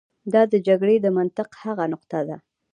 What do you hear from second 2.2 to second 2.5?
ده.